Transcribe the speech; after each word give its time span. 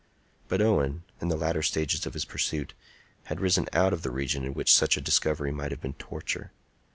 But 0.47 0.63
Owen, 0.63 1.03
in 1.21 1.27
the 1.27 1.35
latter 1.37 1.61
stages 1.61 2.07
of 2.07 2.15
his 2.15 2.25
pursuit, 2.25 2.73
had 3.25 3.39
risen 3.39 3.67
out 3.71 3.93
of 3.93 4.01
the 4.01 4.09
region 4.09 4.43
in 4.43 4.55
which 4.55 4.73
such 4.73 4.97
a 4.97 4.99
discovery 4.99 5.51
might 5.51 5.69
have 5.69 5.81
been 5.81 5.93
torture. 5.93 6.51